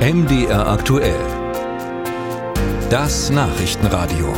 [0.00, 1.20] MDR aktuell.
[2.88, 4.32] Das Nachrichtenradio.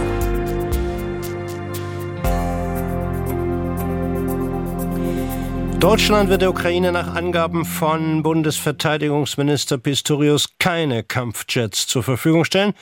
[5.78, 12.74] Deutschland wird der Ukraine nach Angaben von Bundesverteidigungsminister Pistorius keine Kampfjets zur Verfügung stellen.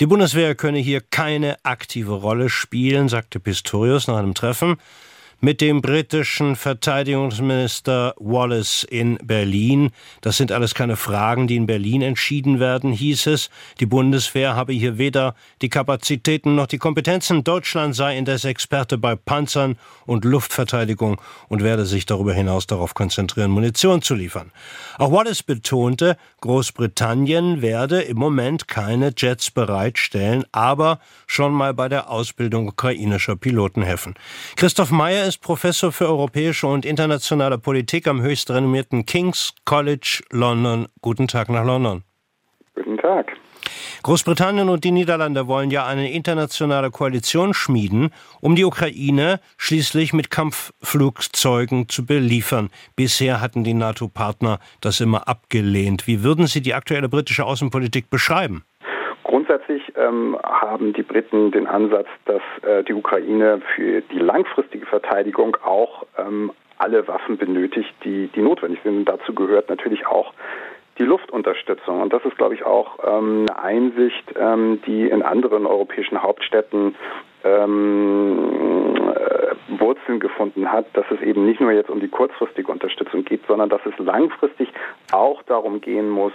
[0.00, 4.78] Die Bundeswehr könne hier keine aktive Rolle spielen, sagte Pistorius nach einem Treffen
[5.40, 9.90] mit dem britischen Verteidigungsminister Wallace in Berlin.
[10.22, 13.50] Das sind alles keine Fragen, die in Berlin entschieden werden, hieß es.
[13.78, 17.44] Die Bundeswehr habe hier weder die Kapazitäten noch die Kompetenzen.
[17.44, 23.50] Deutschland sei indes Experte bei Panzern und Luftverteidigung und werde sich darüber hinaus darauf konzentrieren,
[23.50, 24.52] Munition zu liefern.
[24.98, 32.10] Auch Wallace betonte, Großbritannien werde im Moment keine Jets bereitstellen, aber schon mal bei der
[32.10, 34.14] Ausbildung ukrainischer Piloten helfen.
[34.56, 40.86] Christoph Meyer ist Professor für europäische und internationale Politik am höchst renommierten King's College London.
[41.02, 42.04] Guten Tag nach London.
[42.74, 43.32] Guten Tag.
[44.04, 48.10] Großbritannien und die Niederlande wollen ja eine internationale Koalition schmieden,
[48.40, 52.70] um die Ukraine schließlich mit Kampfflugzeugen zu beliefern.
[52.94, 56.06] Bisher hatten die NATO-Partner das immer abgelehnt.
[56.06, 58.64] Wie würden Sie die aktuelle britische Außenpolitik beschreiben?
[59.26, 65.56] Grundsätzlich ähm, haben die Briten den Ansatz, dass äh, die Ukraine für die langfristige Verteidigung
[65.64, 68.98] auch ähm, alle Waffen benötigt, die, die notwendig sind.
[68.98, 70.32] Und dazu gehört natürlich auch
[70.98, 72.02] die Luftunterstützung.
[72.02, 76.94] Und das ist, glaube ich, auch ähm, eine Einsicht, ähm, die in anderen europäischen Hauptstädten
[77.42, 83.24] ähm, äh, Wurzeln gefunden hat, dass es eben nicht nur jetzt um die kurzfristige Unterstützung
[83.24, 84.68] geht, sondern dass es langfristig
[85.10, 86.32] auch darum gehen muss,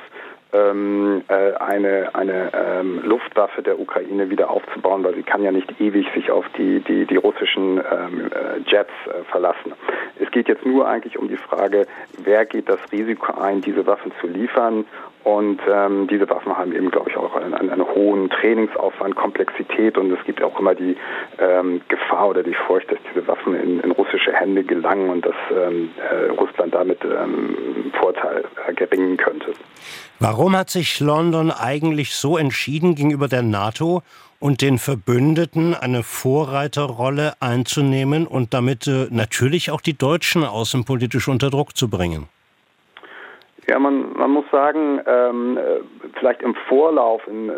[0.54, 5.80] ähm, äh, eine, eine ähm, Luftwaffe der Ukraine wieder aufzubauen, weil sie kann ja nicht
[5.80, 9.74] ewig sich auf die, die, die russischen ähm, äh, Jets äh, verlassen.
[10.20, 11.88] Es geht jetzt nur eigentlich um die Frage,
[12.24, 14.86] wer geht das Risiko ein, diese Waffen zu liefern
[15.24, 20.12] und ähm, diese Waffen haben eben, glaube ich, auch einen, einen, hohen Trainingsaufwand, Komplexität und
[20.12, 20.98] es gibt auch immer die
[21.38, 25.36] ähm, Gefahr oder die Furcht, dass diese Waffen in, in russische Hände gelangen und dass
[25.52, 29.54] ähm, äh, Russland damit ähm, Vorteil erringen könnte.
[30.20, 34.02] Warum hat sich London eigentlich so entschieden, gegenüber der NATO
[34.40, 41.52] und den Verbündeten eine Vorreiterrolle einzunehmen und damit äh, natürlich auch die Deutschen außenpolitisch unter
[41.52, 42.28] Druck zu bringen?
[43.72, 45.58] Ja, man, man muss sagen, ähm,
[46.20, 47.50] vielleicht im Vorlauf im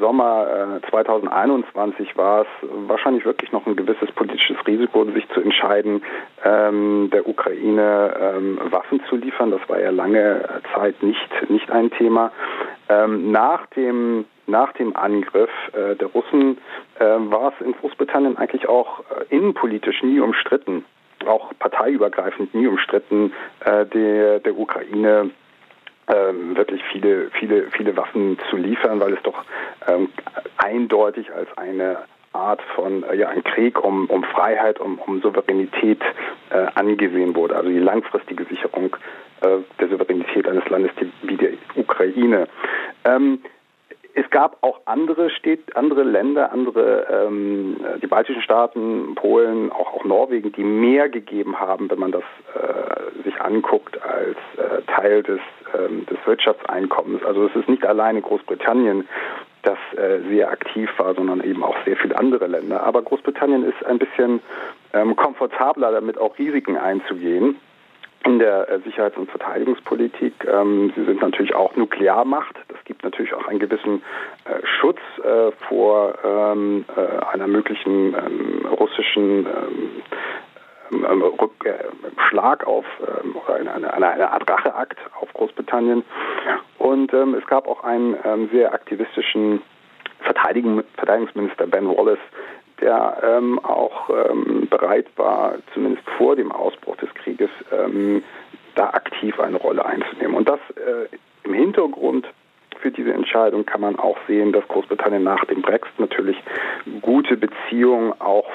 [0.00, 6.02] Sommer äh, 2021 war es wahrscheinlich wirklich noch ein gewisses politisches Risiko, sich zu entscheiden,
[6.44, 9.52] ähm, der Ukraine ähm, Waffen zu liefern.
[9.52, 12.32] Das war ja lange Zeit nicht, nicht ein Thema.
[12.88, 16.58] Ähm, nach dem nach dem Angriff äh, der Russen
[16.98, 20.84] äh, war es in Großbritannien eigentlich auch äh, innenpolitisch nie umstritten,
[21.24, 23.32] auch parteiübergreifend nie umstritten,
[23.64, 25.30] äh, der, der Ukraine
[26.08, 29.44] ähm, wirklich viele, viele, viele Waffen zu liefern, weil es doch
[29.86, 30.08] ähm,
[30.56, 31.98] eindeutig als eine
[32.32, 36.00] Art von äh, ja ein Krieg um, um Freiheit, um, um Souveränität
[36.50, 37.56] äh, angesehen wurde.
[37.56, 38.96] Also die langfristige Sicherung
[39.42, 40.92] äh, der Souveränität eines Landes
[41.22, 42.48] wie der Ukraine.
[43.04, 43.40] Ähm,
[44.14, 50.04] es gab auch andere Städte, andere Länder, andere, ähm, die baltischen Staaten, Polen, auch, auch
[50.04, 52.24] Norwegen, die mehr gegeben haben, wenn man das
[52.54, 55.40] äh, sich anguckt, als äh, Teil des,
[55.74, 57.24] ähm, des Wirtschaftseinkommens.
[57.24, 59.08] Also es ist nicht alleine Großbritannien,
[59.62, 62.82] das äh, sehr aktiv war, sondern eben auch sehr viele andere Länder.
[62.82, 64.40] Aber Großbritannien ist ein bisschen
[64.92, 67.56] ähm, komfortabler damit, auch Risiken einzugehen
[68.24, 70.34] in der äh, Sicherheits- und Verteidigungspolitik.
[70.46, 72.56] Ähm, sie sind natürlich auch Nuklearmacht.
[73.02, 74.02] Natürlich auch einen gewissen
[74.44, 80.02] äh, Schutz äh, vor ähm, äh, einer möglichen ähm, russischen ähm,
[80.92, 86.04] ähm, Rückschlag auf oder eine, eine, eine Art Racheakt auf Großbritannien.
[86.78, 88.16] Und ähm, es gab auch einen
[88.52, 89.62] sehr aktivistischen
[90.20, 92.18] Verteidigungsminister Ben Wallace,
[92.82, 98.22] der ähm, auch ähm, bereit war, zumindest vor dem Ausbruch des Krieges, ähm,
[98.74, 100.34] da aktiv eine Rolle einzunehmen.
[100.34, 101.08] Und das äh,
[101.44, 102.26] im Hintergrund
[102.82, 106.36] für diese Entscheidung kann man auch sehen, dass Großbritannien nach dem Brexit natürlich
[107.00, 108.50] gute Beziehungen auch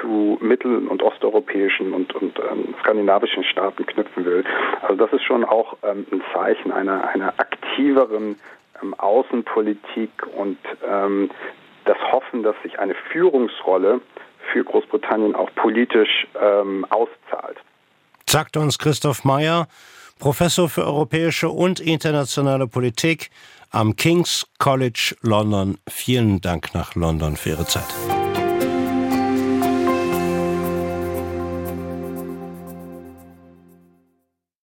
[0.00, 4.44] zu mittel- und osteuropäischen und, und ähm, skandinavischen Staaten knüpfen will.
[4.82, 8.36] Also das ist schon auch ähm, ein Zeichen einer, einer aktiveren
[8.82, 11.30] ähm, Außenpolitik und ähm,
[11.84, 14.00] das Hoffen, dass sich eine Führungsrolle
[14.52, 17.58] für Großbritannien auch politisch ähm, auszahlt.
[18.28, 19.68] Sagt uns Christoph Meyer,
[20.18, 23.30] Professor für europäische und internationale Politik
[23.74, 25.78] am King's College London.
[25.88, 28.13] Vielen Dank nach London für Ihre Zeit.